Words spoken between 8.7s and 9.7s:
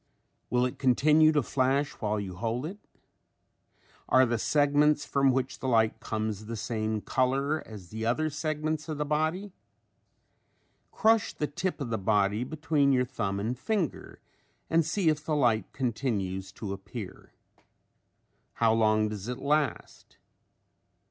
of the body?